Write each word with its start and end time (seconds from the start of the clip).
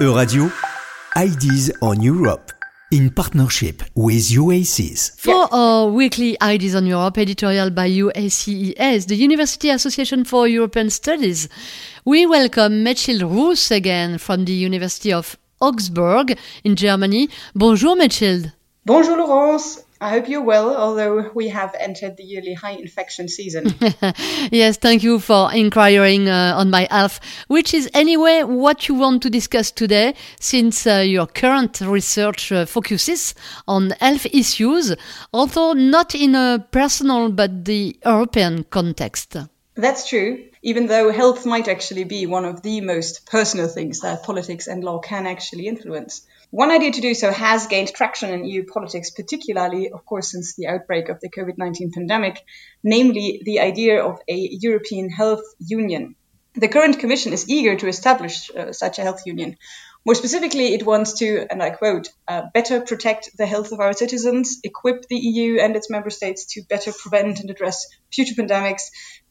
Euradio, 0.00 0.48
Ideas 1.16 1.72
on 1.80 2.00
Europe, 2.00 2.52
in 2.92 3.10
partnership 3.10 3.82
with 3.96 4.30
UACs. 4.30 5.18
For 5.18 5.48
our 5.50 5.88
weekly 5.90 6.40
Ideas 6.40 6.76
on 6.76 6.86
Europe 6.86 7.18
editorial 7.18 7.70
by 7.70 7.88
UACES, 7.90 9.08
the 9.08 9.16
University 9.16 9.70
Association 9.70 10.22
for 10.22 10.46
European 10.46 10.88
Studies, 10.90 11.48
we 12.04 12.26
welcome 12.26 12.84
Mechilde 12.84 13.24
Roos 13.24 13.72
again 13.72 14.18
from 14.18 14.44
the 14.44 14.52
University 14.52 15.12
of 15.12 15.36
Augsburg 15.60 16.38
in 16.62 16.76
Germany. 16.76 17.28
Bonjour, 17.56 17.96
Mechilde. 17.96 18.52
Bonjour, 18.86 19.16
Laurence. 19.16 19.82
I 20.00 20.10
hope 20.10 20.28
you're 20.28 20.42
well, 20.42 20.76
although 20.76 21.30
we 21.34 21.48
have 21.48 21.74
entered 21.78 22.16
the 22.16 22.22
yearly 22.22 22.54
high 22.54 22.72
infection 22.72 23.26
season. 23.28 23.74
yes, 24.52 24.76
thank 24.76 25.02
you 25.02 25.18
for 25.18 25.52
inquiring 25.52 26.28
uh, 26.28 26.54
on 26.56 26.70
my 26.70 26.86
health, 26.88 27.18
which 27.48 27.74
is 27.74 27.90
anyway 27.94 28.44
what 28.44 28.88
you 28.88 28.94
want 28.94 29.22
to 29.22 29.30
discuss 29.30 29.72
today, 29.72 30.14
since 30.38 30.86
uh, 30.86 30.98
your 30.98 31.26
current 31.26 31.80
research 31.80 32.52
uh, 32.52 32.64
focuses 32.64 33.34
on 33.66 33.90
health 34.00 34.26
issues, 34.26 34.94
although 35.32 35.72
not 35.72 36.14
in 36.14 36.36
a 36.36 36.64
personal 36.70 37.30
but 37.32 37.64
the 37.64 37.98
European 38.04 38.64
context. 38.64 39.36
That's 39.74 40.08
true, 40.08 40.44
even 40.62 40.86
though 40.86 41.10
health 41.10 41.46
might 41.46 41.68
actually 41.68 42.04
be 42.04 42.26
one 42.26 42.44
of 42.44 42.62
the 42.62 42.80
most 42.80 43.26
personal 43.26 43.68
things 43.68 44.00
that 44.00 44.22
politics 44.22 44.66
and 44.66 44.82
law 44.82 44.98
can 44.98 45.26
actually 45.26 45.66
influence. 45.66 46.26
One 46.50 46.70
idea 46.70 46.92
to 46.92 47.00
do 47.00 47.14
so 47.14 47.30
has 47.30 47.66
gained 47.66 47.92
traction 47.92 48.30
in 48.30 48.44
EU 48.44 48.64
politics, 48.64 49.10
particularly, 49.10 49.90
of 49.90 50.06
course, 50.06 50.30
since 50.30 50.54
the 50.54 50.66
outbreak 50.66 51.10
of 51.10 51.20
the 51.20 51.28
COVID 51.28 51.58
19 51.58 51.92
pandemic, 51.92 52.42
namely 52.82 53.42
the 53.44 53.60
idea 53.60 54.02
of 54.02 54.18
a 54.28 54.34
European 54.34 55.10
health 55.10 55.42
union. 55.58 56.14
The 56.54 56.68
current 56.68 56.98
Commission 56.98 57.32
is 57.32 57.48
eager 57.48 57.76
to 57.76 57.86
establish 57.86 58.50
uh, 58.50 58.72
such 58.72 58.98
a 58.98 59.02
health 59.02 59.22
union. 59.26 59.58
More 60.04 60.14
specifically, 60.14 60.74
it 60.74 60.86
wants 60.86 61.14
to, 61.14 61.46
and 61.50 61.62
I 61.62 61.70
quote, 61.70 62.08
uh, 62.26 62.42
better 62.54 62.80
protect 62.80 63.36
the 63.36 63.46
health 63.46 63.72
of 63.72 63.80
our 63.80 63.92
citizens, 63.92 64.58
equip 64.64 65.06
the 65.08 65.16
EU 65.16 65.60
and 65.60 65.76
its 65.76 65.90
member 65.90 66.10
states 66.10 66.46
to 66.54 66.62
better 66.62 66.92
prevent 66.92 67.40
and 67.40 67.50
address 67.50 67.86
future 68.12 68.34
pandemics, 68.34 68.84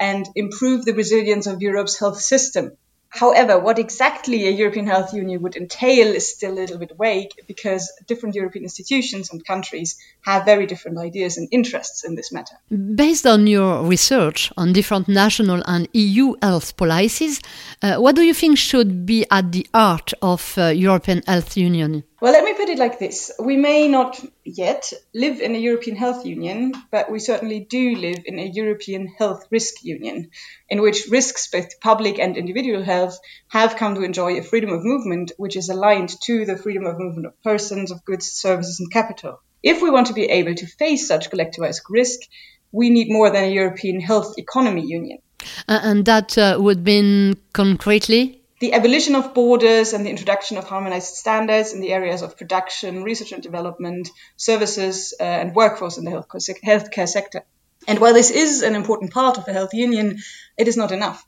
and 0.00 0.26
improve 0.34 0.84
the 0.84 0.94
resilience 0.94 1.46
of 1.46 1.62
Europe's 1.62 1.98
health 1.98 2.20
system. 2.20 2.76
However, 3.14 3.60
what 3.60 3.78
exactly 3.78 4.48
a 4.48 4.50
European 4.50 4.88
Health 4.88 5.14
Union 5.14 5.40
would 5.42 5.54
entail 5.54 6.08
is 6.08 6.34
still 6.34 6.52
a 6.52 6.60
little 6.62 6.78
bit 6.78 6.90
vague 7.00 7.30
because 7.46 7.92
different 8.08 8.34
European 8.34 8.64
institutions 8.64 9.30
and 9.30 9.46
countries 9.46 9.96
have 10.22 10.44
very 10.44 10.66
different 10.66 10.98
ideas 10.98 11.38
and 11.38 11.48
interests 11.52 12.02
in 12.02 12.16
this 12.16 12.32
matter. 12.32 12.56
Based 12.96 13.24
on 13.24 13.46
your 13.46 13.84
research 13.84 14.52
on 14.56 14.72
different 14.72 15.06
national 15.06 15.62
and 15.64 15.88
EU 15.92 16.34
health 16.42 16.76
policies, 16.76 17.40
uh, 17.82 17.98
what 17.98 18.16
do 18.16 18.22
you 18.22 18.34
think 18.34 18.58
should 18.58 19.06
be 19.06 19.24
at 19.30 19.52
the 19.52 19.64
heart 19.72 20.12
of 20.20 20.58
uh, 20.58 20.66
European 20.66 21.22
Health 21.24 21.56
Union? 21.56 22.02
Well, 22.24 22.32
let 22.32 22.44
me 22.44 22.54
put 22.54 22.70
it 22.70 22.78
like 22.78 22.98
this. 22.98 23.30
We 23.38 23.58
may 23.58 23.86
not 23.86 24.18
yet 24.46 24.90
live 25.12 25.42
in 25.42 25.54
a 25.54 25.58
European 25.58 25.94
health 25.94 26.24
union, 26.24 26.72
but 26.90 27.12
we 27.12 27.18
certainly 27.18 27.60
do 27.60 27.96
live 27.96 28.22
in 28.24 28.38
a 28.38 28.46
European 28.46 29.08
health 29.08 29.44
risk 29.50 29.84
union, 29.84 30.30
in 30.70 30.80
which 30.80 31.08
risks, 31.10 31.50
both 31.50 31.78
public 31.80 32.18
and 32.18 32.38
individual 32.38 32.82
health, 32.82 33.18
have 33.48 33.76
come 33.76 33.94
to 33.96 34.04
enjoy 34.04 34.38
a 34.38 34.42
freedom 34.42 34.70
of 34.70 34.82
movement 34.82 35.32
which 35.36 35.54
is 35.54 35.68
aligned 35.68 36.18
to 36.22 36.46
the 36.46 36.56
freedom 36.56 36.86
of 36.86 36.98
movement 36.98 37.26
of 37.26 37.42
persons, 37.42 37.90
of 37.90 38.02
goods, 38.06 38.32
services, 38.32 38.80
and 38.80 38.90
capital. 38.90 39.42
If 39.62 39.82
we 39.82 39.90
want 39.90 40.06
to 40.06 40.14
be 40.14 40.24
able 40.24 40.54
to 40.54 40.66
face 40.66 41.06
such 41.06 41.28
collectivized 41.28 41.82
risk, 41.90 42.20
we 42.72 42.88
need 42.88 43.08
more 43.10 43.28
than 43.28 43.44
a 43.44 43.52
European 43.52 44.00
health 44.00 44.38
economy 44.38 44.86
union. 44.86 45.18
Uh, 45.68 45.80
and 45.82 46.06
that 46.06 46.38
uh, 46.38 46.56
would 46.58 46.86
mean 46.86 47.34
concretely? 47.52 48.43
The 48.64 48.72
abolition 48.72 49.14
of 49.14 49.34
borders 49.34 49.92
and 49.92 50.06
the 50.06 50.08
introduction 50.08 50.56
of 50.56 50.64
harmonized 50.64 51.16
standards 51.16 51.74
in 51.74 51.80
the 51.82 51.92
areas 51.92 52.22
of 52.22 52.38
production, 52.38 53.02
research 53.02 53.32
and 53.32 53.42
development, 53.42 54.08
services, 54.38 55.12
uh, 55.20 55.22
and 55.22 55.54
workforce 55.54 55.98
in 55.98 56.04
the 56.06 56.10
healthcare 56.10 57.06
sector. 57.06 57.42
And 57.86 57.98
while 57.98 58.14
this 58.14 58.30
is 58.30 58.62
an 58.62 58.74
important 58.74 59.12
part 59.12 59.36
of 59.36 59.46
a 59.46 59.52
health 59.52 59.74
union, 59.74 60.16
it 60.56 60.66
is 60.66 60.78
not 60.78 60.92
enough. 60.92 61.22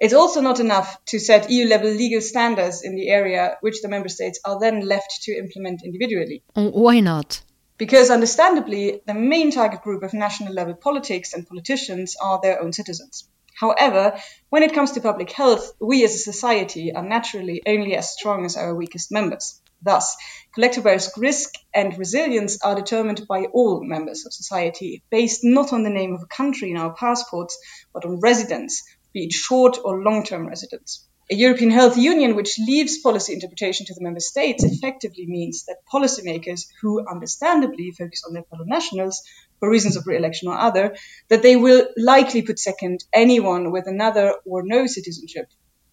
It's 0.00 0.14
also 0.14 0.40
not 0.40 0.58
enough 0.58 0.98
to 1.10 1.20
set 1.20 1.48
EU 1.48 1.68
level 1.68 1.90
legal 1.90 2.20
standards 2.20 2.82
in 2.82 2.96
the 2.96 3.08
area 3.08 3.56
which 3.60 3.80
the 3.80 3.88
member 3.88 4.08
states 4.08 4.40
are 4.44 4.58
then 4.58 4.80
left 4.80 5.22
to 5.26 5.32
implement 5.32 5.84
individually. 5.84 6.42
Why 6.54 6.98
not? 6.98 7.40
Because 7.78 8.10
understandably, 8.10 9.00
the 9.06 9.14
main 9.14 9.52
target 9.52 9.82
group 9.82 10.02
of 10.02 10.12
national 10.12 10.52
level 10.52 10.74
politics 10.74 11.34
and 11.34 11.46
politicians 11.46 12.16
are 12.20 12.40
their 12.42 12.60
own 12.60 12.72
citizens. 12.72 13.28
However, 13.58 14.20
when 14.50 14.62
it 14.62 14.74
comes 14.74 14.92
to 14.92 15.00
public 15.00 15.30
health, 15.30 15.72
we 15.80 16.04
as 16.04 16.14
a 16.14 16.18
society 16.18 16.92
are 16.92 17.04
naturally 17.04 17.62
only 17.66 17.94
as 17.94 18.12
strong 18.12 18.44
as 18.44 18.56
our 18.56 18.74
weakest 18.74 19.12
members. 19.12 19.60
Thus, 19.80 20.16
collective 20.54 20.86
risk 21.16 21.52
and 21.74 21.96
resilience 21.98 22.62
are 22.62 22.74
determined 22.74 23.26
by 23.28 23.44
all 23.44 23.84
members 23.84 24.24
of 24.24 24.32
society, 24.32 25.02
based 25.10 25.44
not 25.44 25.72
on 25.72 25.82
the 25.82 25.90
name 25.90 26.14
of 26.14 26.22
a 26.22 26.34
country 26.34 26.70
in 26.70 26.78
our 26.78 26.94
passports, 26.94 27.58
but 27.92 28.04
on 28.04 28.18
residence, 28.20 28.82
be 29.12 29.26
it 29.26 29.32
short 29.32 29.78
or 29.84 30.02
long 30.02 30.24
term 30.24 30.48
residence. 30.48 31.06
A 31.30 31.34
European 31.34 31.70
health 31.70 31.96
union 31.96 32.36
which 32.36 32.58
leaves 32.58 32.98
policy 32.98 33.32
interpretation 33.32 33.86
to 33.86 33.94
the 33.94 34.02
member 34.02 34.20
states 34.20 34.62
effectively 34.62 35.26
means 35.26 35.64
that 35.64 35.78
policymakers 35.90 36.66
who 36.82 37.06
understandably 37.06 37.92
focus 37.92 38.24
on 38.26 38.34
their 38.34 38.42
fellow 38.42 38.64
nationals 38.66 39.22
for 39.64 39.70
reasons 39.70 39.96
of 39.96 40.06
re-election 40.06 40.48
or 40.48 40.58
other, 40.58 40.94
that 41.30 41.42
they 41.42 41.56
will 41.56 41.86
likely 41.96 42.42
put 42.42 42.58
second 42.58 43.02
anyone 43.14 43.72
with 43.72 43.86
another 43.86 44.34
or 44.44 44.62
no 44.62 44.86
citizenship, 44.86 45.46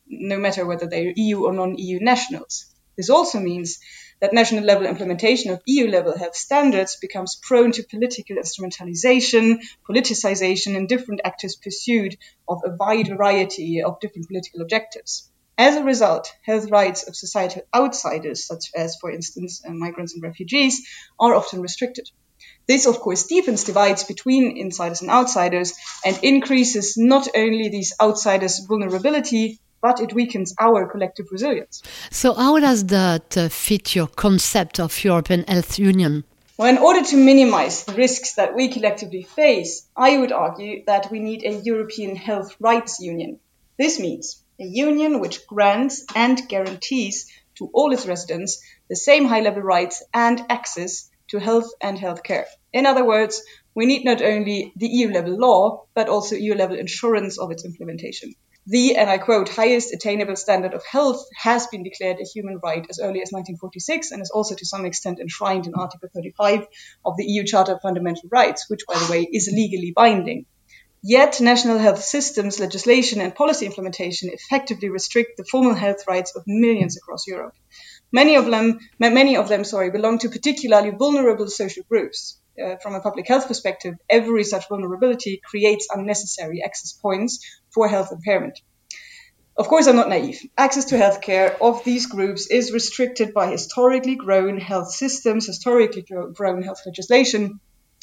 no 0.07 0.37
matter 0.37 0.65
whether 0.65 0.87
they're 0.87 1.13
EU 1.15 1.45
or 1.45 1.53
non-EU 1.53 1.99
nationals. 2.01 2.65
This 2.97 3.09
also 3.09 3.39
means 3.39 3.79
that 4.19 4.33
national 4.33 4.65
level 4.65 4.85
implementation 4.85 5.51
of 5.51 5.61
EU 5.65 5.87
level 5.87 6.17
health 6.17 6.35
standards 6.35 6.97
becomes 6.97 7.39
prone 7.41 7.71
to 7.71 7.83
political 7.83 8.35
instrumentalization, 8.35 9.61
politicization, 9.89 10.75
and 10.75 10.89
different 10.89 11.21
actors' 11.23 11.55
pursuit 11.55 12.17
of 12.49 12.61
a 12.65 12.75
wide 12.77 13.07
variety 13.07 13.81
of 13.81 14.01
different 14.01 14.27
political 14.27 14.61
objectives. 14.61 15.31
As 15.57 15.77
a 15.77 15.83
result, 15.83 16.29
health 16.43 16.69
rights 16.69 17.07
of 17.07 17.15
societal 17.15 17.61
outsiders, 17.73 18.45
such 18.45 18.65
as, 18.75 18.97
for 18.97 19.09
instance, 19.09 19.63
migrants 19.65 20.13
and 20.13 20.23
refugees, 20.23 20.85
are 21.17 21.35
often 21.35 21.61
restricted. 21.61 22.09
This, 22.67 22.85
of 22.85 22.99
course, 22.99 23.23
deepens 23.27 23.63
divides 23.63 24.03
between 24.03 24.57
insiders 24.57 25.01
and 25.01 25.09
outsiders 25.09 25.73
and 26.05 26.19
increases 26.23 26.97
not 26.97 27.27
only 27.35 27.69
these 27.69 27.93
outsiders' 28.01 28.59
vulnerability, 28.67 29.59
but 29.81 29.99
it 29.99 30.13
weakens 30.13 30.53
our 30.59 30.87
collective 30.87 31.27
resilience. 31.31 31.81
So, 32.11 32.33
how 32.33 32.59
does 32.59 32.85
that 32.85 33.37
uh, 33.37 33.49
fit 33.49 33.95
your 33.95 34.07
concept 34.07 34.79
of 34.79 35.03
European 35.03 35.43
Health 35.47 35.79
Union? 35.79 36.23
Well, 36.57 36.69
in 36.69 36.77
order 36.77 37.03
to 37.03 37.17
minimize 37.17 37.85
the 37.85 37.93
risks 37.93 38.35
that 38.35 38.55
we 38.55 38.67
collectively 38.67 39.23
face, 39.23 39.87
I 39.95 40.17
would 40.17 40.31
argue 40.31 40.83
that 40.85 41.09
we 41.09 41.19
need 41.19 41.43
a 41.43 41.59
European 41.59 42.15
Health 42.15 42.55
Rights 42.59 42.99
Union. 42.99 43.39
This 43.79 43.99
means 43.99 44.43
a 44.59 44.65
union 44.65 45.19
which 45.19 45.47
grants 45.47 46.05
and 46.13 46.47
guarantees 46.47 47.25
to 47.55 47.69
all 47.73 47.91
its 47.93 48.05
residents 48.05 48.61
the 48.89 48.95
same 48.95 49.25
high 49.25 49.41
level 49.41 49.63
rights 49.63 50.03
and 50.13 50.45
access 50.49 51.09
to 51.31 51.39
health 51.39 51.71
and 51.81 51.97
healthcare. 51.97 52.45
In 52.71 52.85
other 52.85 53.03
words, 53.03 53.41
we 53.73 53.85
need 53.85 54.05
not 54.05 54.21
only 54.21 54.71
the 54.75 54.87
EU 54.87 55.11
level 55.11 55.37
law, 55.37 55.85
but 55.93 56.07
also 56.07 56.35
EU 56.35 56.55
level 56.55 56.79
assurance 56.79 57.37
of 57.39 57.51
its 57.51 57.65
implementation 57.65 58.35
the, 58.67 58.95
and 58.95 59.09
I 59.09 59.17
quote, 59.17 59.49
highest 59.49 59.93
attainable 59.93 60.35
standard 60.35 60.73
of 60.73 60.85
health 60.85 61.25
has 61.35 61.65
been 61.67 61.83
declared 61.83 62.19
a 62.19 62.25
human 62.25 62.59
right 62.63 62.85
as 62.89 62.99
early 62.99 63.21
as 63.21 63.31
1946 63.31 64.11
and 64.11 64.21
is 64.21 64.29
also 64.29 64.55
to 64.55 64.65
some 64.65 64.85
extent 64.85 65.19
enshrined 65.19 65.65
in 65.65 65.73
Article 65.73 66.09
35 66.13 66.67
of 67.03 67.17
the 67.17 67.25
EU 67.25 67.43
Charter 67.43 67.73
of 67.73 67.81
Fundamental 67.81 68.29
Rights, 68.29 68.69
which, 68.69 68.81
by 68.87 68.99
the 68.99 69.11
way, 69.11 69.27
is 69.31 69.51
legally 69.51 69.91
binding. 69.95 70.45
Yet, 71.03 71.41
national 71.41 71.79
health 71.79 72.03
systems, 72.03 72.59
legislation, 72.59 73.21
and 73.21 73.33
policy 73.33 73.65
implementation 73.65 74.29
effectively 74.31 74.89
restrict 74.89 75.37
the 75.37 75.45
formal 75.45 75.73
health 75.73 76.05
rights 76.07 76.35
of 76.35 76.43
millions 76.45 76.95
across 76.95 77.25
Europe. 77.25 77.55
Many 78.11 78.35
of 78.35 78.45
them, 78.45 78.79
many 78.99 79.37
of 79.37 79.47
them, 79.47 79.63
sorry, 79.63 79.89
belong 79.89 80.19
to 80.19 80.29
particularly 80.29 80.91
vulnerable 80.91 81.47
social 81.47 81.83
groups 81.89 82.39
uh, 82.61 82.75
from 82.77 82.95
a 82.95 83.01
public 83.01 83.27
health 83.27 83.47
perspective, 83.47 83.95
every 84.09 84.43
such 84.43 84.67
vulnerability 84.67 85.41
creates 85.43 85.87
unnecessary 85.93 86.61
access 86.63 86.91
points 86.93 87.39
for 87.73 87.87
health 87.87 88.11
impairment. 88.11 88.59
Of 89.57 89.67
course, 89.67 89.87
I'm 89.87 89.95
not 89.95 90.09
naive. 90.09 90.41
Access 90.57 90.85
to 90.85 90.95
healthcare 90.95 91.55
of 91.61 91.83
these 91.83 92.07
groups 92.07 92.47
is 92.47 92.71
restricted 92.71 93.33
by 93.33 93.47
historically 93.47 94.15
grown 94.15 94.59
health 94.59 94.91
systems, 94.91 95.45
historically 95.45 96.01
grown 96.01 96.63
health 96.63 96.81
legislation, 96.85 97.59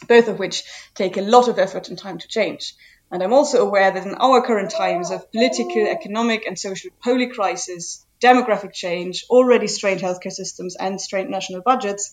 both 0.06 0.28
of 0.28 0.38
which 0.38 0.62
take 0.94 1.16
a 1.16 1.22
lot 1.22 1.48
of 1.48 1.58
effort 1.58 1.88
and 1.88 1.98
time 1.98 2.18
to 2.18 2.28
change. 2.28 2.74
And 3.10 3.22
I'm 3.22 3.32
also 3.32 3.66
aware 3.66 3.90
that 3.90 4.06
in 4.06 4.14
our 4.14 4.42
current 4.42 4.70
times 4.70 5.10
of 5.10 5.32
political, 5.32 5.86
economic, 5.86 6.46
and 6.46 6.58
social 6.58 6.90
polycrisis, 7.04 8.04
demographic 8.20 8.72
change, 8.72 9.24
already 9.30 9.66
strained 9.66 10.00
healthcare 10.00 10.32
systems, 10.32 10.76
and 10.76 11.00
strained 11.00 11.30
national 11.30 11.62
budgets, 11.62 12.12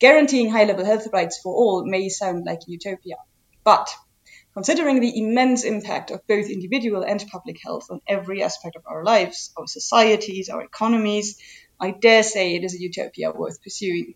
Guaranteeing 0.00 0.50
high 0.50 0.64
level 0.64 0.84
health 0.84 1.06
rights 1.12 1.38
for 1.40 1.54
all 1.54 1.84
may 1.86 2.08
sound 2.08 2.44
like 2.44 2.66
utopia. 2.66 3.16
But 3.62 3.88
considering 4.52 5.00
the 5.00 5.18
immense 5.18 5.62
impact 5.62 6.10
of 6.10 6.26
both 6.26 6.50
individual 6.50 7.04
and 7.04 7.24
public 7.30 7.58
health 7.62 7.86
on 7.90 8.00
every 8.08 8.42
aspect 8.42 8.76
of 8.76 8.82
our 8.86 9.04
lives, 9.04 9.52
our 9.56 9.68
societies, 9.68 10.48
our 10.48 10.62
economies, 10.62 11.38
I 11.80 11.92
dare 11.92 12.24
say 12.24 12.54
it 12.54 12.64
is 12.64 12.74
a 12.74 12.80
utopia 12.80 13.30
worth 13.30 13.62
pursuing. 13.62 14.14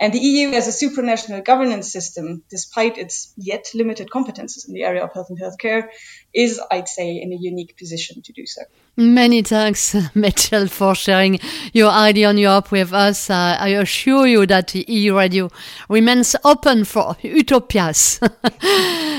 And 0.00 0.12
the 0.12 0.20
EU 0.20 0.50
as 0.50 0.68
a 0.68 0.86
supranational 0.86 1.44
governance 1.44 1.90
system, 1.90 2.44
despite 2.48 2.96
its 2.96 3.34
yet 3.36 3.66
limited 3.74 4.08
competences 4.08 4.68
in 4.68 4.74
the 4.74 4.84
area 4.84 5.04
of 5.04 5.12
health 5.12 5.28
and 5.30 5.40
healthcare, 5.40 5.88
is, 6.36 6.60
I'd 6.70 6.88
say, 6.88 7.16
in 7.16 7.32
a 7.32 7.36
unique 7.36 7.76
position 7.78 8.20
to 8.22 8.32
do 8.32 8.44
so. 8.46 8.62
Many 8.98 9.42
thanks, 9.42 9.94
Mitchell, 10.14 10.68
for 10.68 10.94
sharing 10.94 11.38
your 11.72 11.90
idea 11.90 12.28
on 12.28 12.38
Europe 12.38 12.70
with 12.70 12.92
us. 12.92 13.28
Uh, 13.28 13.56
I 13.58 13.68
assure 13.68 14.26
you 14.26 14.46
that 14.46 14.68
the 14.68 14.84
Euradio 14.84 15.52
remains 15.88 16.36
open 16.44 16.84
for 16.84 17.16
utopias. 17.22 18.20
uh, 18.22 18.30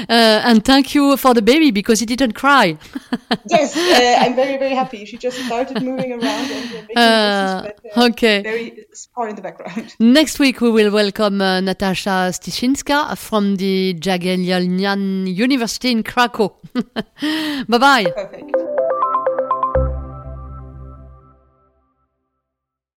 and 0.09 0.65
thank 0.65 0.95
you 0.95 1.15
for 1.17 1.35
the 1.35 1.43
baby 1.43 1.69
because 1.69 1.99
he 1.99 2.07
didn't 2.07 2.33
cry. 2.33 2.77
yes, 3.49 3.77
uh, 3.77 4.25
I'm 4.25 4.35
very, 4.35 4.57
very 4.57 4.73
happy. 4.73 5.05
She 5.05 5.17
just 5.17 5.37
started 5.45 5.83
moving 5.83 6.11
around 6.11 6.51
and 6.51 6.71
making 6.71 6.97
uh, 6.97 7.61
noises, 7.61 7.81
but 7.83 7.97
uh, 7.97 8.05
okay. 8.09 8.41
very 8.41 8.85
far 9.13 9.29
in 9.29 9.35
the 9.35 9.43
background. 9.43 9.95
Next 9.99 10.39
week, 10.39 10.59
we 10.61 10.71
will 10.71 10.91
welcome 10.91 11.39
uh, 11.39 11.61
Natasha 11.61 12.31
Stishinska 12.31 13.15
from 13.15 13.57
the 13.57 13.93
Jagiellonian 13.93 15.35
University 15.35 15.91
in 15.91 16.01
Krakow. 16.01 16.55
Bye 17.67 17.77
bye. 17.79 18.15
Perfect. 18.15 18.46